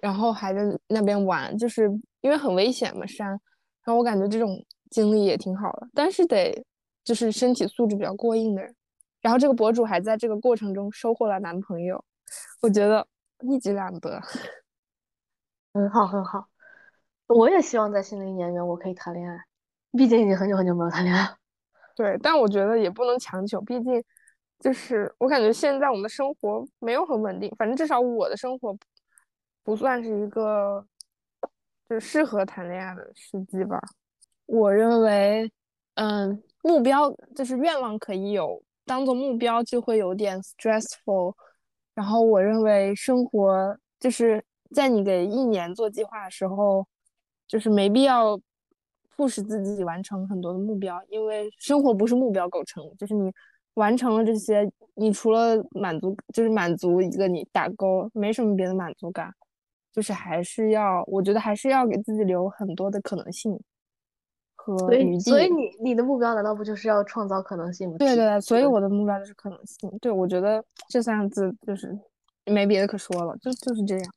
[0.00, 1.88] 然后还在那边玩，就是
[2.20, 3.28] 因为很危险嘛山。
[3.28, 4.64] 然后我感觉这种。
[4.92, 6.62] 经历也挺好的，但是得
[7.02, 8.76] 就是身体素质比较过硬的人。
[9.22, 12.04] 然后这个博主还在这个过程中收获了男朋友，
[12.60, 13.08] 我觉得
[13.40, 14.20] 一举两得，
[15.72, 16.48] 很好很好。
[17.26, 19.38] 我也希望在新的一年里面我可以谈恋爱，
[19.92, 21.36] 毕竟已经很久很久没有谈恋爱了。
[21.96, 24.02] 对，但我觉得也不能强求，毕竟
[24.58, 28.76] 就是我感觉现在我们的生活没有很稳定，反正至少我的生活
[29.62, 30.84] 不算是一个
[31.88, 33.80] 就是适合谈恋爱的时机吧。
[34.46, 35.50] 我认为，
[35.94, 41.34] 嗯，目标就是愿望可以有，当做目标就会有点 stressful。
[41.94, 44.42] 然后我认为生活就是
[44.72, 46.86] 在你给一年做计划的时候，
[47.46, 48.38] 就是没必要
[49.14, 53.30] 迫使自己完成很多的目标，因为生活不是目标构成，就是你
[53.74, 59.32] 完成了这些，你除了满足，就是满足一个你打勾，没什么别的满足感，
[59.92, 63.58] 就是还是要，我觉得还是要给自己留很多的可能性
[64.54, 64.76] 和。
[64.78, 67.96] 所以，所以你你的目标难道不就是要创造可能性吗？
[67.98, 69.90] 对对对，所以我的目标就是可能性。
[70.00, 71.98] 对，我觉得这三个字就是
[72.46, 74.12] 没别的可说了，就就是这样。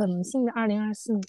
[0.00, 1.22] 可能性的二零二四年。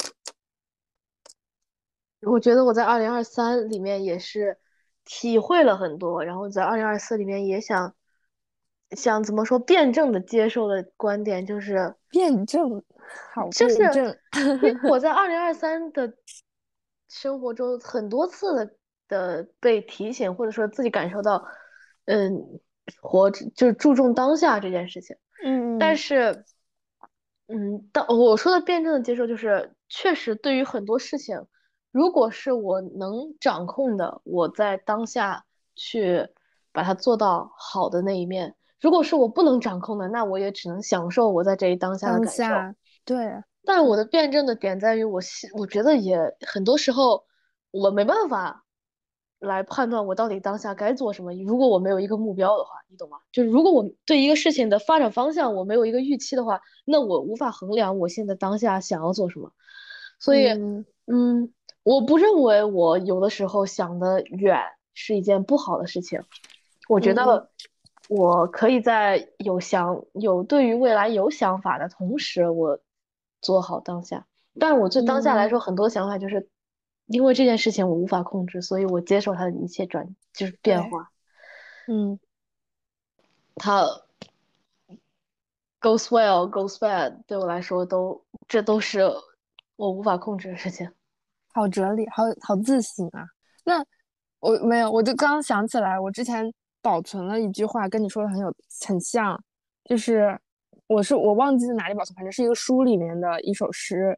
[2.25, 4.57] 我觉得我在二零二三里面也是
[5.03, 7.93] 体会了很多，然后在二零二四里面也想
[8.91, 12.81] 想怎么说辩证的接受的观点就是辩证，
[13.33, 14.15] 好就是辩证。
[14.89, 16.13] 我 在二零二三的
[17.09, 18.73] 生活中很多次的
[19.09, 21.45] 的被提醒，或者说自己感受到，
[22.05, 22.61] 嗯，
[23.01, 25.17] 活着就是注重当下这件事情。
[25.43, 26.45] 嗯但是，
[27.51, 31.45] 嗯，但我说的辩证的接受，就是确实对于很多事情，
[31.91, 35.45] 如果是我能掌控的，我在当下
[35.75, 36.27] 去
[36.71, 42.75] 把它做到好的那一面；如果是我不能掌控的，那我也只能享受我在这一当下的感受。
[43.03, 47.25] 对，但我的辩证的点在于我希，我觉得也很多时候
[47.71, 48.60] 我没办法
[49.41, 51.33] 来判断我到底当下该做什么。
[51.33, 53.17] 如果我没有一个目标的话，你懂吗？
[53.31, 59.51] 就是如果我对一个事情的发展方向我没有一个预期的话，那我无法衡量我现在当下想要做什么。
[60.19, 64.59] 所以，嗯嗯，我不认为我有的时候想的远
[64.93, 66.21] 是一件不好的事情。
[66.87, 67.49] 我觉嗯得
[68.09, 72.79] 我可以在有想有对于未来有想法的同时，我
[73.41, 74.27] 做好当下。
[74.59, 76.49] 但我对当下来说，很多想法就是
[77.11, 81.11] 因为这件事情我无法控制，所以我接受它的一切转，就是变化。
[81.87, 82.19] 嗯
[83.55, 83.83] 他
[85.79, 89.01] goes well, goes bad，对我来说都这都是
[89.75, 90.89] 我无法控制的事情。
[91.53, 93.25] 好哲理，好好自省啊。
[93.65, 93.83] 那
[94.39, 96.51] 我没有，我就刚刚想起来，我之前
[96.81, 98.51] 保存了一句话，跟你说的很有
[98.87, 99.37] 很像，
[99.83, 100.39] 就是
[100.87, 104.17] 我是我忘记在哪里保存，反正是一个书里面的一首诗，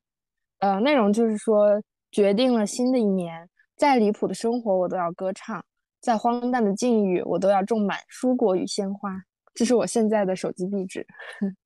[0.60, 1.82] 呃，内容就是说，
[2.14, 5.66] 决定了新的一年，再离谱的生活我都要歌唱，
[6.00, 9.24] 再荒诞的境遇我都要种满蔬果与鲜花。
[9.56, 11.06] 这是我现在的手机壁纸。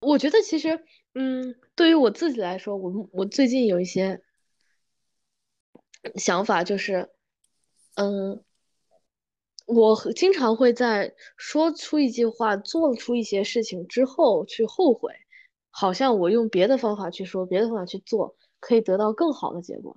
[0.00, 0.84] 我觉得其实，
[1.14, 4.20] 嗯，对于我自己来说，我我最近有一些
[6.16, 7.08] 想法，就是，
[7.94, 8.44] 嗯，
[9.66, 15.14] 我经常会在说出一句话、做出一些事情之后去后悔，
[15.70, 19.94] 好像我用别的方法去说，别的方法去做，可以得到更好的结果。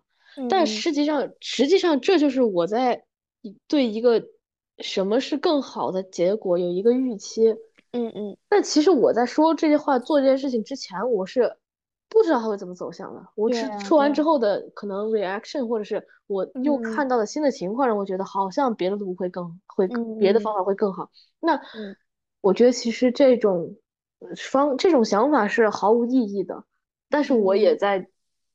[0.50, 3.06] 但嗯实际上，实际上这就是我在
[3.68, 4.22] 对一个
[4.80, 7.56] 什么是更好的结果有一个预期。
[7.94, 11.58] 嗯嗯但其实我在说这些话、做这件事情之前，我是
[12.10, 13.26] 不知道它会怎么走向的。
[13.36, 19.88] 我只对啊对啊说完之后的可能 reaction，或者是我又嗯看到了新的情况，让我觉得好像别的路会更会
[20.20, 21.10] 别的嗯方法会更好。
[21.40, 21.96] 那嗯
[22.42, 23.76] 我觉得其实这种
[24.20, 26.64] 呃方这种想法是毫无意义的，
[27.10, 28.08] 但是我也嗯在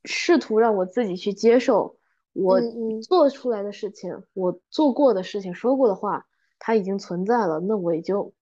[0.04, 1.98] 试图让我自己去接受
[2.32, 2.60] 我
[3.02, 6.26] 做出来的事情，我做过的事情，说过的话，
[6.58, 8.32] 它已经存在了，那我也就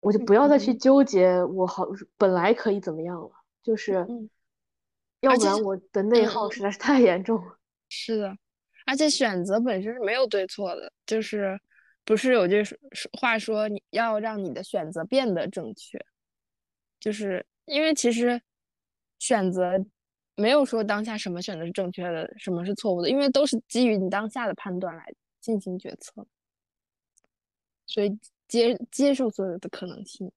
[0.00, 1.86] 我就不要再去嗯纠结我好
[2.16, 3.30] 本来可以怎么样了，
[3.62, 4.30] 就是嗯
[5.20, 7.58] 要不然我的内耗实在是太严重了。
[7.90, 8.36] 是的，
[8.86, 11.60] 而且选择本身是没有对错的，就是
[12.04, 12.62] 不是有句
[13.20, 15.98] 话说你要让你的选择变得正确，
[16.98, 18.40] 就是因为其实
[19.18, 19.84] 选择
[20.40, 26.26] 没有说当下什么选择是正确的，什么是错误的，因为都是基于你当下的判断来进行决策，
[27.86, 28.18] 所以
[28.48, 30.32] 接接受所有的可能性，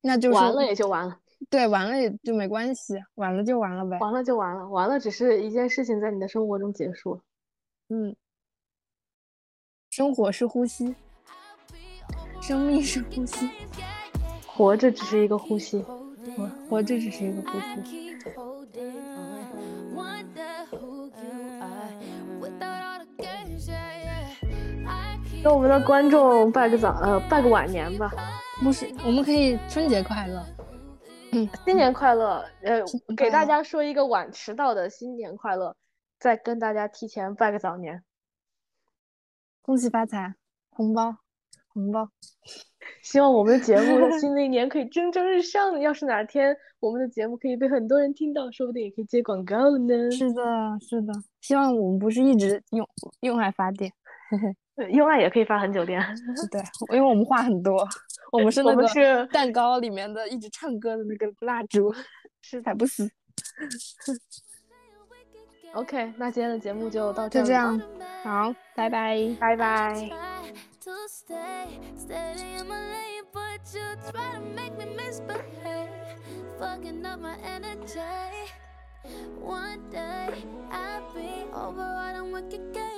[0.00, 3.98] 那就是完了也就完了，对，完了也就没关系，完了就完了呗。
[3.98, 7.20] 完了就完了，完了只是一件事情在你的生活中结束。
[7.88, 8.14] 嗯，
[9.90, 10.94] 生活是呼吸，
[12.40, 13.50] 生命是呼吸，
[14.46, 15.84] 活着只是一个呼吸。
[16.36, 18.16] 活活着只是一个呼吸。
[25.42, 28.10] 跟我们的观众拜个早，呃，拜个晚年吧，
[28.62, 30.44] 不是，我们可以春节快乐。
[31.32, 32.44] 嗯新年快乐！
[32.62, 32.82] 呃，
[33.16, 35.76] 给大家说一个晚迟到的新年快乐，
[36.18, 38.02] 再跟大家提前拜个早年。
[39.62, 40.34] 恭喜发财，
[40.70, 41.16] 红包，
[41.72, 42.08] 红包。
[43.02, 45.78] 希望我们的节目在 新的一年可以蒸蒸日上。
[45.80, 50.10] 要是哪天我们的节目可以被很多人听到，说不定也可以接广告了呢。
[50.10, 50.42] 是的，
[50.80, 51.12] 是的。
[51.40, 52.88] 希望我们不是一直用
[53.20, 53.92] 用爱发电，
[54.76, 56.00] 对用爱也可以发很久电。
[56.50, 56.60] 对，
[56.94, 57.86] 因为我们话很多，
[58.32, 61.94] 我们是我那个们是蛋糕里面的一直唱歌的那个蜡烛，
[62.42, 63.08] 是踩不死。
[65.74, 67.80] OK，那今天的节目就到这里吧就这样，
[68.24, 69.16] 好，拜拜。
[69.38, 70.29] 拜拜。
[70.90, 76.18] To stay steady in my lane, but you try to make me misbehave,
[76.58, 78.00] fucking up my energy.
[79.38, 82.90] One day I'll be over all them wicked games.